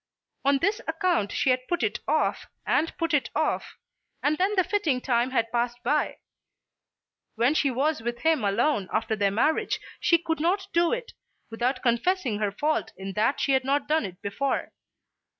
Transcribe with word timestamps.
On 0.43 0.57
this 0.57 0.81
account 0.87 1.31
she 1.31 1.51
had 1.51 1.67
put 1.67 1.83
it 1.83 1.99
off, 2.07 2.47
and 2.65 2.97
put 2.97 3.13
it 3.13 3.29
off, 3.35 3.77
and 4.23 4.35
then 4.39 4.55
the 4.55 4.63
fitting 4.63 4.99
time 4.99 5.29
had 5.29 5.51
passed 5.51 5.77
by. 5.83 6.17
When 7.35 7.53
she 7.53 7.69
was 7.69 8.01
with 8.01 8.21
him 8.21 8.43
alone 8.43 8.89
after 8.91 9.15
their 9.15 9.29
marriage 9.29 9.79
she 9.99 10.17
could 10.17 10.39
not 10.39 10.65
do 10.73 10.91
it, 10.91 11.13
without 11.51 11.83
confessing 11.83 12.39
her 12.39 12.51
fault 12.51 12.93
in 12.97 13.13
that 13.13 13.39
she 13.39 13.51
had 13.51 13.63
not 13.63 13.87
done 13.87 14.03
it 14.07 14.19
before. 14.23 14.71